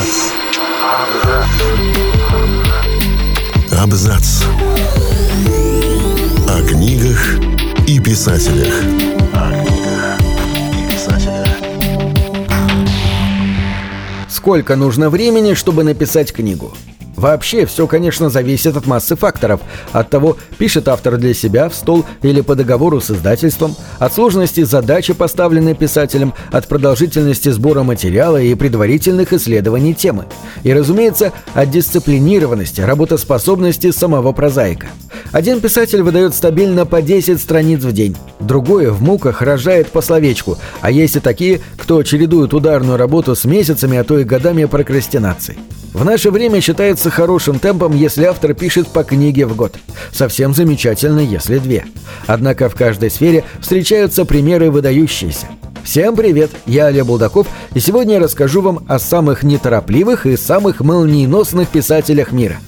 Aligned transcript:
Абзац. 0.00 0.32
Абзац. 3.78 4.42
О 6.48 6.62
книгах 6.66 7.38
и 7.86 8.00
писателях. 8.00 8.72
Сколько 14.28 14.76
нужно 14.76 15.10
времени, 15.10 15.52
чтобы 15.52 15.84
написать 15.84 16.32
книгу? 16.32 16.72
Вообще, 17.20 17.66
все, 17.66 17.86
конечно, 17.86 18.30
зависит 18.30 18.78
от 18.78 18.86
массы 18.86 19.14
факторов. 19.14 19.60
От 19.92 20.08
того, 20.08 20.38
пишет 20.56 20.88
автор 20.88 21.18
для 21.18 21.34
себя, 21.34 21.68
в 21.68 21.74
стол 21.74 22.06
или 22.22 22.40
по 22.40 22.54
договору 22.54 23.02
с 23.02 23.10
издательством, 23.10 23.76
от 23.98 24.14
сложности 24.14 24.62
задачи, 24.62 25.12
поставленной 25.12 25.74
писателем, 25.74 26.32
от 26.50 26.66
продолжительности 26.66 27.50
сбора 27.50 27.82
материала 27.82 28.40
и 28.40 28.54
предварительных 28.54 29.34
исследований 29.34 29.92
темы. 29.92 30.24
И, 30.62 30.72
разумеется, 30.72 31.34
от 31.52 31.68
дисциплинированности, 31.70 32.80
работоспособности 32.80 33.90
самого 33.90 34.32
прозаика. 34.32 34.86
Один 35.30 35.60
писатель 35.60 36.00
выдает 36.00 36.34
стабильно 36.34 36.86
по 36.86 37.02
10 37.02 37.38
страниц 37.38 37.82
в 37.82 37.92
день, 37.92 38.16
другой 38.40 38.88
в 38.88 39.02
муках 39.02 39.42
рожает 39.42 39.88
по 39.88 40.00
словечку, 40.00 40.56
а 40.80 40.90
есть 40.90 41.16
и 41.16 41.20
такие, 41.20 41.60
кто 41.76 42.02
чередует 42.02 42.54
ударную 42.54 42.96
работу 42.96 43.36
с 43.36 43.44
месяцами, 43.44 43.98
а 43.98 44.04
то 44.04 44.18
и 44.18 44.24
годами 44.24 44.64
прокрастинации. 44.64 45.58
В 45.92 46.04
наше 46.04 46.30
время 46.30 46.60
считается 46.60 47.10
хорошим 47.10 47.58
темпом, 47.58 47.96
если 47.96 48.24
автор 48.24 48.54
пишет 48.54 48.86
по 48.88 49.02
книге 49.02 49.46
в 49.46 49.56
год. 49.56 49.74
Совсем 50.12 50.54
замечательно, 50.54 51.18
если 51.18 51.58
две. 51.58 51.84
Однако 52.26 52.68
в 52.68 52.76
каждой 52.76 53.10
сфере 53.10 53.44
встречаются 53.60 54.24
примеры 54.24 54.70
выдающиеся. 54.70 55.46
Всем 55.82 56.14
привет, 56.14 56.50
я 56.66 56.86
Олег 56.86 57.06
Булдаков, 57.06 57.48
и 57.74 57.80
сегодня 57.80 58.14
я 58.14 58.20
расскажу 58.20 58.60
вам 58.60 58.84
о 58.86 59.00
самых 59.00 59.42
неторопливых 59.42 60.26
и 60.26 60.36
самых 60.36 60.80
молниеносных 60.80 61.68
писателях 61.68 62.30
мира. 62.30 62.58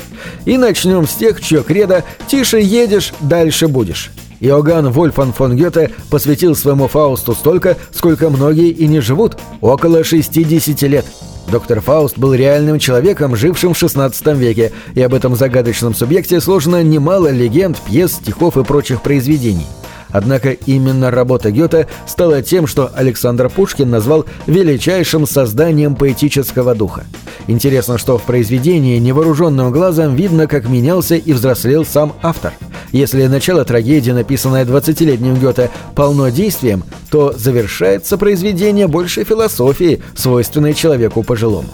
И 0.44 0.56
начнем 0.56 1.06
с 1.06 1.12
тех, 1.12 1.40
чье 1.40 1.62
кредо 1.62 2.04
«Тише 2.26 2.58
едешь, 2.58 3.12
дальше 3.20 3.68
будешь». 3.68 4.10
Иоганн 4.40 4.90
Вольфан 4.90 5.32
фон 5.32 5.56
Гёте 5.56 5.92
посвятил 6.10 6.56
своему 6.56 6.88
Фаусту 6.88 7.34
столько, 7.34 7.76
сколько 7.94 8.28
многие 8.30 8.70
и 8.70 8.88
не 8.88 8.98
живут– 8.98 9.38
около 9.60 10.02
60 10.02 10.82
лет– 10.82 11.04
Доктор 11.50 11.80
Фауст 11.80 12.18
был 12.18 12.34
реальным 12.34 12.78
человеком, 12.78 13.36
жившим 13.36 13.74
в 13.74 13.82
XVI 13.82 14.36
веке, 14.36 14.72
и 14.94 15.02
об 15.02 15.14
этом 15.14 15.36
загадочном 15.36 15.94
субъекте 15.94 16.40
сложено 16.40 16.82
немало 16.82 17.30
легенд, 17.30 17.78
пьес, 17.78 18.12
стихов 18.12 18.56
и 18.56 18.64
прочих 18.64 19.02
произведений. 19.02 19.66
Однако 20.12 20.50
именно 20.52 21.10
работа 21.10 21.50
Гёте 21.50 21.88
стала 22.06 22.42
тем, 22.42 22.66
что 22.66 22.90
Александр 22.94 23.48
Пушкин 23.48 23.90
назвал 23.90 24.26
величайшим 24.46 25.26
созданием 25.26 25.96
поэтического 25.96 26.74
духа. 26.74 27.04
Интересно, 27.46 27.98
что 27.98 28.18
в 28.18 28.22
произведении 28.22 28.98
невооруженным 28.98 29.72
глазом 29.72 30.14
видно, 30.14 30.46
как 30.46 30.68
менялся 30.68 31.16
и 31.16 31.32
взрослел 31.32 31.84
сам 31.84 32.12
автор. 32.22 32.52
Если 32.92 33.26
начало 33.26 33.64
трагедии, 33.64 34.10
написанное 34.10 34.66
20-летним 34.66 35.36
Гёте, 35.36 35.70
полно 35.94 36.28
действием, 36.28 36.84
то 37.10 37.32
завершается 37.36 38.18
произведение 38.18 38.86
больше 38.86 39.24
философии, 39.24 40.02
свойственной 40.14 40.74
человеку 40.74 41.22
пожилому. 41.22 41.70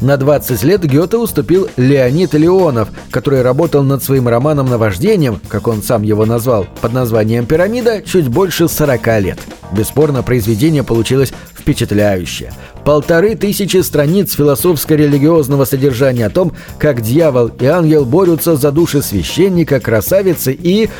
На 0.00 0.16
20 0.16 0.62
лет 0.64 0.84
Гёте 0.84 1.16
уступил 1.16 1.68
Леонид 1.76 2.34
Леонов, 2.34 2.88
который 3.10 3.42
работал 3.42 3.82
над 3.82 4.02
своим 4.02 4.26
романом 4.26 4.68
«Наваждением», 4.68 5.40
как 5.48 5.68
он 5.68 5.82
сам 5.82 6.02
его 6.02 6.26
назвал, 6.26 6.66
под 6.80 6.92
названием 6.92 7.46
«Пирамида» 7.46 8.02
чуть 8.02 8.28
больше 8.28 8.68
40 8.68 9.20
лет. 9.20 9.38
Бесспорно, 9.72 10.22
произведение 10.22 10.82
получилось 10.82 11.32
впечатляющее. 11.62 12.52
Полторы 12.84 13.36
тысячи 13.36 13.78
страниц 13.78 14.34
философско-религиозного 14.34 15.64
содержания 15.64 16.26
о 16.26 16.30
том, 16.30 16.52
как 16.78 17.00
дьявол 17.00 17.48
и 17.48 17.66
ангел 17.66 18.04
борются 18.04 18.56
за 18.56 18.72
души 18.72 19.00
священника, 19.00 19.80
красавицы 19.80 20.52
и 20.52 20.90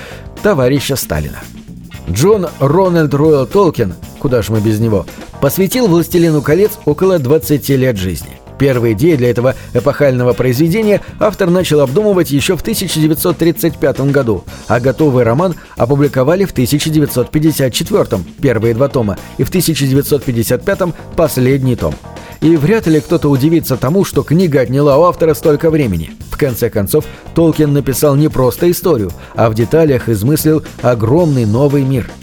товарища 0.43 0.97
Сталина. 0.97 1.41
Джон 2.11 2.49
Рональд 2.59 3.13
Ройл 3.15 3.47
Толкин, 3.47 3.95
куда 4.19 4.43
ж 4.43 4.49
мы 4.49 4.61
без 4.61 4.79
него, 4.81 5.07
посвятил 5.41 5.89
«Властелину 5.89 6.43
колец» 6.43 6.73
около 6.85 7.19
20 7.19 7.69
лет 7.71 7.97
жизни. 7.97 8.42
Первые 8.63 8.93
идеи 8.93 9.17
для 9.17 9.29
этого 9.29 9.57
эпохального 9.75 10.35
произведения 10.35 11.01
автор 11.19 11.51
начал 11.51 11.81
обдумывать 11.81 12.31
еще 12.31 12.57
в 12.57 12.61
1935 12.61 14.13
году, 14.13 14.45
а 14.69 14.79
готовый 14.79 15.25
роман 15.25 15.57
опубликовали 15.77 16.45
в 16.45 16.53
1954 16.53 18.07
первые 18.41 18.75
два 18.75 18.87
тома 18.87 19.19
и 19.37 19.43
в 19.43 19.49
1955 19.49 20.79
последний 21.17 21.75
том. 21.75 21.97
И 22.41 22.55
вряд 22.55 22.87
ли 22.87 23.01
кто-то 23.01 23.31
удивится 23.31 23.77
тому, 23.77 24.05
что 24.05 24.23
книга 24.23 24.61
отняла 24.61 24.97
у 24.97 25.03
автора 25.03 25.35
столько 25.35 25.69
времени. 25.69 26.13
В 26.31 26.39
конце 26.39 26.71
концов, 26.71 27.05
Толкин 27.35 27.73
написал 27.73 28.15
не 28.15 28.29
просто 28.29 28.71
историю, 28.71 29.11
а 29.35 29.51
в 29.51 29.55
деталях 29.55 30.09
измыслил 30.09 30.63
огромный 30.83 31.47
новый 31.47 31.83
мир– 31.83 32.09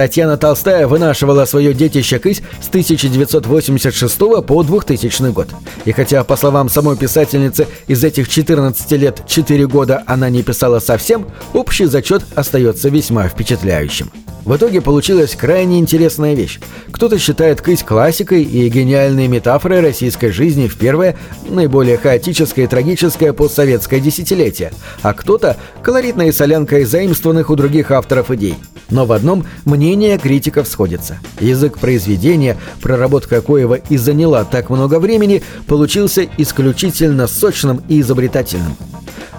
Татьяна 0.00 0.38
Толстая 0.38 0.86
вынашивала 0.86 1.44
свое 1.44 1.74
детище 1.74 2.18
Кысь 2.18 2.40
с 2.62 2.68
1986 2.68 4.18
по 4.46 4.62
2000 4.62 5.30
год. 5.30 5.48
И 5.84 5.92
хотя, 5.92 6.24
по 6.24 6.36
словам 6.36 6.70
самой 6.70 6.96
писательницы, 6.96 7.66
из 7.86 8.02
этих 8.02 8.30
14 8.30 8.92
лет 8.92 9.22
4 9.26 9.66
года 9.66 10.02
она 10.06 10.30
не 10.30 10.42
писала 10.42 10.78
совсем, 10.78 11.26
общий 11.52 11.84
зачет 11.84 12.22
остается 12.34 12.88
весьма 12.88 13.28
впечатляющим. 13.28 14.10
В 14.46 14.56
итоге 14.56 14.80
получилась 14.80 15.36
крайне 15.36 15.78
интересная 15.78 16.32
вещь. 16.32 16.60
Кто-то 16.92 17.18
считает 17.18 17.60
«Кысь» 17.60 17.82
классикой 17.82 18.42
и 18.42 18.70
гениальной 18.70 19.28
метафорой 19.28 19.80
российской 19.80 20.30
жизни 20.30 20.66
в 20.66 20.78
первое, 20.78 21.18
наиболее 21.46 21.98
хаотическое 21.98 22.64
и 22.64 22.68
трагическое 22.68 23.34
постсоветское 23.34 24.00
десятилетие, 24.00 24.72
а 25.02 25.12
кто-то– 25.12 25.58
колоритной 25.82 26.32
солянкой 26.32 26.84
заимствованных 26.84 27.50
у 27.50 27.54
других 27.54 27.90
авторов 27.90 28.30
идей. 28.30 28.56
Но 28.90 29.06
в 29.06 29.12
одном 29.12 29.44
мнение 29.64 30.18
критиков 30.18 30.66
сходится. 30.68 31.18
Язык 31.40 31.78
произведения, 31.78 32.56
проработка 32.82 33.40
коего 33.40 33.74
и 33.74 33.96
заняла 33.96 34.44
так 34.44 34.70
много 34.70 34.98
времени, 34.98 35.42
получился 35.66 36.26
исключительно 36.36 37.26
сочным 37.26 37.82
и 37.88 38.00
изобретательным. 38.00 38.76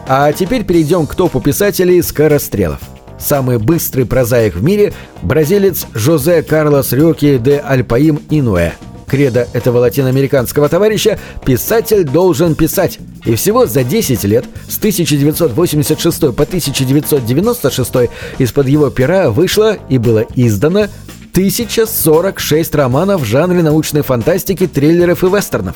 А 0.07 0.31
теперь 0.33 0.63
перейдем 0.63 1.05
к 1.05 1.15
топу 1.15 1.41
писателей 1.41 2.01
скорострелов 2.01 2.79
самый 3.21 3.59
быстрый 3.59 4.05
прозаик 4.05 4.55
в 4.55 4.63
мире– 4.63 4.93
бразилец 5.21 5.85
Жозе 5.93 6.41
Карлос 6.41 6.91
Рёки 6.91 7.37
де 7.37 7.59
Альпаим 7.59 8.19
Инуэ. 8.29 8.73
Кредо 9.11 9.45
этого 9.51 9.79
латиноамериканского 9.79 10.69
товарища 10.69 11.19
«писатель 11.45 12.05
должен 12.05 12.55
писать». 12.55 12.97
И 13.25 13.35
всего 13.35 13.65
за 13.65 13.83
10 13.83 14.23
лет, 14.23 14.45
с 14.69 14.77
1986 14.77 16.21
по 16.33 16.43
1996, 16.43 18.09
из-под 18.37 18.67
его 18.69 18.89
пера 18.89 19.29
вышло 19.29 19.77
и 19.89 19.97
было 19.97 20.25
издано 20.35 20.87
1046 21.33 22.73
романов 22.73 23.23
в 23.23 23.25
жанре 23.25 23.61
научной 23.61 24.01
фантастики, 24.01 24.65
триллеров 24.65 25.25
и 25.25 25.27
вестернов. 25.27 25.75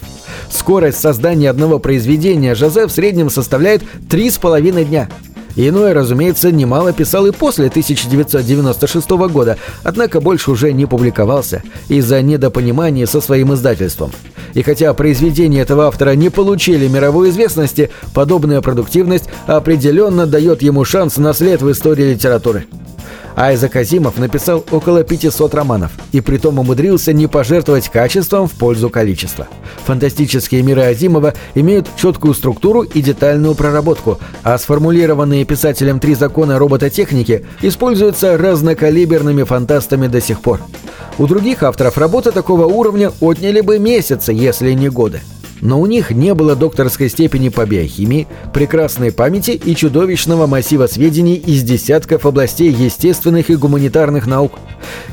Скорость 0.50 1.02
создания 1.02 1.50
одного 1.50 1.80
произведения 1.80 2.56
Жозе 2.56 2.88
в 2.88 2.92
среднем 2.92 3.30
составляет 3.30 3.84
3,5 4.10 4.86
дня– 4.86 5.10
Иной, 5.56 5.94
разумеется, 5.94 6.52
немало 6.52 6.92
писал 6.92 7.26
и 7.28 7.32
после 7.32 7.68
1996 7.68 9.10
года, 9.32 9.58
однако 9.84 10.20
больше 10.20 10.52
уже 10.52 10.74
не 10.74 10.86
публиковался 10.86 11.64
из-за 11.88 12.22
недопонимания 12.22 13.06
со 13.06 13.22
своим 13.22 13.54
издательством. 13.54 14.12
И 14.54 14.64
хотя 14.64 14.94
произведения 14.94 15.62
этого 15.62 15.88
автора 15.88 16.16
не 16.16 16.30
получили 16.30 16.88
мировой 16.88 17.30
известности, 17.30 17.90
подобная 18.14 18.62
продуктивность 18.62 19.30
определенно 19.48 20.26
дает 20.26 20.62
ему 20.62 20.84
шанс 20.86 21.18
на 21.18 21.34
след 21.34 21.62
в 21.62 21.72
истории 21.72 22.14
литературы. 22.14 22.66
Айзек 23.36 23.76
Азимов 23.76 24.18
написал 24.18 24.64
около 24.72 25.04
500 25.04 25.54
романов, 25.54 25.92
и 26.12 26.22
притом 26.22 26.60
умудрился 26.60 27.14
не 27.14 27.28
пожертвовать 27.28 27.90
качеством 27.90 28.48
в 28.48 28.54
пользу 28.54 28.90
количества. 28.90 29.48
Фантастические 29.86 30.64
миры 30.64 30.84
Азимова 30.84 31.34
имеют 31.54 31.88
четкую 31.98 32.34
структуру 32.34 32.82
и 32.82 33.02
детальную 33.02 33.56
проработку, 33.56 34.20
а 34.44 34.58
сформулированные 34.58 35.46
писателем 35.46 36.00
три 36.00 36.16
закона 36.16 36.58
робототехники 36.58 37.46
используются 37.62 38.38
разнокалиберными 38.38 39.44
фантастами 39.44 40.08
до 40.08 40.22
сих 40.22 40.42
пор. 40.42 40.62
У 41.18 41.28
других 41.28 41.64
авторов 41.64 41.98
работы 41.98 42.32
такого 42.32 42.66
уровня 42.66 43.12
отняли 43.22 43.62
бы 43.62 43.80
месяцы, 43.80 44.34
если 44.34 44.72
не 44.74 44.90
годы 44.90 45.22
но 45.62 45.80
у 45.80 45.86
них 45.86 46.12
не 46.12 46.34
было 46.34 46.56
докторской 46.56 47.10
степени 47.10 47.50
по 47.50 47.66
биохимии, 47.66 48.28
прекрасной 48.54 49.12
памяти 49.12 49.52
и 49.52 49.76
чудовищного 49.76 50.48
массива 50.48 50.88
сведений 50.88 51.36
из 51.36 51.64
десятков 51.64 52.26
областей 52.26 52.72
естественных 52.72 53.50
и 53.50 53.56
гуманитарных 53.56 54.28
наук. 54.28 54.54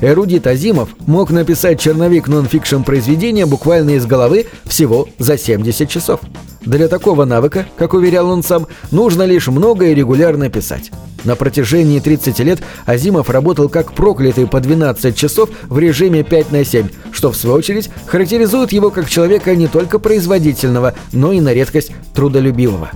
Эрудит 0.00 0.46
Азимов 0.46 0.90
мог 1.06 1.30
написать 1.30 1.80
черновик 1.80 2.28
нон-фикшн 2.28 2.82
произведения 2.82 3.46
буквально 3.46 3.90
из 3.90 4.06
головы 4.06 4.46
всего 4.64 5.08
за 5.18 5.38
70 5.38 5.88
часов. 5.88 6.20
Для 6.64 6.88
такого 6.88 7.24
навыка, 7.24 7.66
как 7.76 7.94
уверял 7.94 8.28
он 8.28 8.42
сам, 8.42 8.66
нужно 8.90 9.24
лишь 9.24 9.48
много 9.48 9.86
и 9.86 9.94
регулярно 9.94 10.48
писать. 10.48 10.90
На 11.24 11.36
протяжении 11.36 12.00
30 12.00 12.38
лет 12.40 12.62
Азимов 12.86 13.30
работал 13.30 13.68
как 13.68 13.92
проклятый 13.92 14.46
по 14.46 14.60
12 14.60 15.16
часов 15.16 15.50
в 15.64 15.78
режиме 15.78 16.22
5 16.22 16.52
на 16.52 16.64
7, 16.64 16.88
что 17.12 17.30
в 17.32 17.36
свою 17.36 17.56
очередь 17.56 17.90
характеризует 18.06 18.72
его 18.72 18.90
как 18.90 19.08
человека 19.08 19.54
не 19.54 19.68
только 19.68 19.98
производительного, 19.98 20.94
но 21.12 21.32
и 21.32 21.40
на 21.40 21.52
редкость 21.52 21.92
трудолюбивого. 22.14 22.90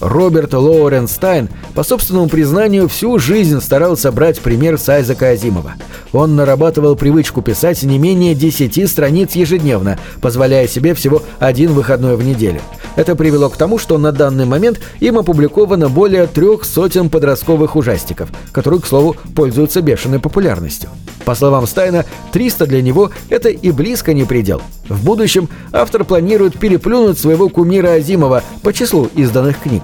Роберт 0.00 0.54
Лоуренс 0.54 1.05
Стайн, 1.05 1.48
по 1.74 1.82
собственному 1.82 2.28
признанию, 2.28 2.88
всю 2.88 3.18
жизнь 3.18 3.60
старался 3.60 4.10
брать 4.10 4.40
пример 4.40 4.78
с 4.78 4.88
Айзека 4.88 5.28
Азимова. 5.28 5.74
Он 6.12 6.36
нарабатывал 6.36 6.96
привычку 6.96 7.42
писать 7.42 7.82
не 7.82 7.98
менее 7.98 8.34
10 8.34 8.90
страниц 8.90 9.32
ежедневно, 9.32 9.98
позволяя 10.20 10.66
себе 10.66 10.94
всего 10.94 11.22
один 11.38 11.72
выходной 11.72 12.16
в 12.16 12.24
неделю. 12.24 12.60
Это 12.96 13.14
привело 13.14 13.48
к 13.48 13.56
тому, 13.56 13.78
что 13.78 13.98
на 13.98 14.10
данный 14.10 14.46
момент 14.46 14.80
им 14.98 15.18
опубликовано 15.18 15.88
более 15.88 16.26
трех 16.26 16.64
сотен 16.64 17.08
подростковых 17.08 17.76
ужастиков, 17.76 18.30
которые, 18.52 18.80
к 18.80 18.86
слову, 18.86 19.16
пользуются 19.34 19.80
бешеной 19.80 20.18
популярностью. 20.18 20.90
По 21.24 21.34
словам 21.34 21.66
Стайна, 21.66 22.04
300 22.32 22.66
для 22.66 22.82
него– 22.82 23.10
это 23.28 23.48
и 23.48 23.70
близко 23.70 24.12
не 24.12 24.24
предел. 24.24 24.62
В 24.88 25.04
будущем 25.04 25.48
автор 25.72 26.04
планирует 26.04 26.58
переплюнуть 26.58 27.18
своего 27.18 27.48
кумира 27.48 27.92
Азимова 27.92 28.42
по 28.62 28.72
числу 28.72 29.08
изданных 29.14 29.60
книг. 29.60 29.82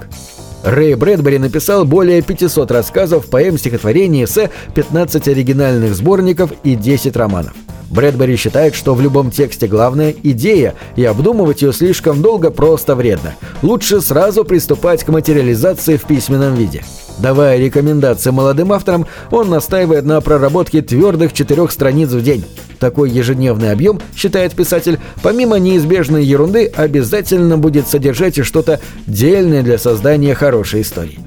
Рэй 0.63 0.95
Брэдбери 0.95 1.37
написал 1.37 1.85
более 1.85 2.21
500 2.21 2.71
рассказов, 2.71 3.27
поэм, 3.27 3.57
стихотворений, 3.57 4.25
эссе, 4.25 4.49
15 4.73 5.27
оригинальных 5.27 5.95
сборников 5.95 6.51
и 6.63 6.75
10 6.75 7.15
романов. 7.15 7.53
Брэдбери 7.89 8.35
считает, 8.35 8.75
что 8.75 8.93
в 8.93 9.01
любом 9.01 9.31
тексте 9.31 9.67
главная– 9.67 10.13
идея, 10.23 10.75
и 10.95 11.03
обдумывать 11.05 11.61
ее 11.61 11.73
слишком 11.73 12.21
долго 12.21 12.51
просто 12.51 12.95
вредно. 12.95 13.35
Лучше 13.61 14.01
сразу 14.01 14.43
приступать 14.43 15.03
к 15.03 15.09
материализации 15.09 15.97
в 15.97 16.05
письменном 16.05 16.55
виде. 16.55 16.83
Давая 17.19 17.57
рекомендации 17.57 18.29
молодым 18.29 18.71
авторам, 18.71 19.07
он 19.31 19.49
настаивает 19.49 20.05
на 20.05 20.21
проработке 20.21 20.81
твердых 20.81 21.33
четырех 21.33 21.71
страниц 21.71 22.09
в 22.09 22.21
день. 22.21 22.45
Такой 22.79 23.09
ежедневный 23.09 23.71
объем, 23.71 23.99
считает 24.15 24.53
писатель, 24.53 24.99
помимо 25.23 25.57
неизбежной 25.57 26.23
ерунды, 26.23 26.71
обязательно 26.75 27.57
будет 27.57 27.87
содержать 27.87 28.37
и 28.37 28.43
что-то 28.43 28.79
дельное 29.07 29.63
для 29.63 29.79
создания 29.79 30.35
хорошей 30.35 30.81
истории. 30.81 31.19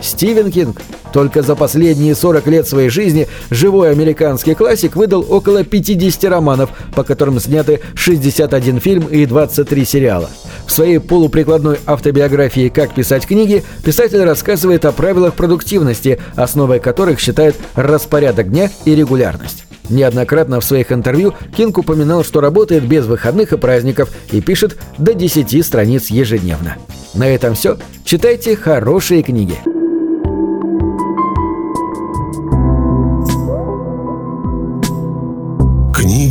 Стивен 0.00 0.50
Кинг 0.50 0.80
только 1.12 1.42
за 1.42 1.54
последние 1.56 2.14
40 2.14 2.46
лет 2.48 2.68
своей 2.68 2.88
жизни 2.88 3.28
живой 3.50 3.90
американский 3.90 4.54
классик 4.54 4.96
выдал 4.96 5.26
около 5.28 5.64
50 5.64 6.24
романов, 6.30 6.70
по 6.94 7.04
которым 7.04 7.40
сняты 7.40 7.80
61 7.94 8.80
фильм 8.80 9.06
и 9.06 9.26
23 9.26 9.84
сериала. 9.84 10.30
В 10.66 10.72
своей 10.72 10.98
полуприкладной 10.98 11.78
автобиографии 11.86 12.68
«Как 12.68 12.94
писать 12.94 13.26
книги» 13.26 13.64
писатель 13.84 14.22
рассказывает 14.22 14.84
о 14.84 14.92
правилах 14.92 15.34
продуктивности, 15.34 16.18
основой 16.36 16.78
которых 16.78 17.20
считает 17.20 17.56
распорядок 17.74 18.50
дня 18.50 18.70
и 18.84 18.94
регулярность. 18.94 19.64
Неоднократно 19.88 20.60
в 20.60 20.64
своих 20.64 20.92
интервью 20.92 21.32
Кинг 21.56 21.78
упоминал, 21.78 22.22
что 22.22 22.42
работает 22.42 22.86
без 22.86 23.06
выходных 23.06 23.54
и 23.54 23.56
праздников 23.56 24.10
и 24.30 24.42
пишет 24.42 24.76
до 24.98 25.14
10 25.14 25.64
страниц 25.64 26.08
ежедневно. 26.10 26.76
На 27.14 27.26
этом 27.26 27.54
все. 27.54 27.78
Читайте 28.04 28.54
хорошие 28.54 29.22
книги. 29.22 29.56